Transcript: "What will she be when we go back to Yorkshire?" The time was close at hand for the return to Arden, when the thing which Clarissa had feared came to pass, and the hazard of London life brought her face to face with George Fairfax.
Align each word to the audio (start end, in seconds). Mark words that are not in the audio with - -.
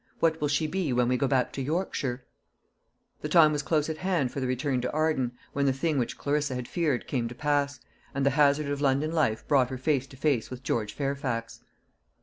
"What 0.19 0.41
will 0.41 0.47
she 0.47 0.65
be 0.65 0.91
when 0.91 1.07
we 1.09 1.15
go 1.15 1.27
back 1.27 1.53
to 1.53 1.61
Yorkshire?" 1.61 2.25
The 3.21 3.29
time 3.29 3.51
was 3.51 3.61
close 3.61 3.87
at 3.87 3.97
hand 3.99 4.31
for 4.31 4.39
the 4.39 4.47
return 4.47 4.81
to 4.81 4.91
Arden, 4.91 5.33
when 5.53 5.67
the 5.67 5.73
thing 5.73 5.99
which 5.99 6.17
Clarissa 6.17 6.55
had 6.55 6.67
feared 6.67 7.05
came 7.05 7.27
to 7.27 7.35
pass, 7.35 7.79
and 8.15 8.25
the 8.25 8.31
hazard 8.31 8.65
of 8.69 8.81
London 8.81 9.11
life 9.11 9.47
brought 9.47 9.69
her 9.69 9.77
face 9.77 10.07
to 10.07 10.17
face 10.17 10.49
with 10.49 10.63
George 10.63 10.93
Fairfax. 10.93 11.59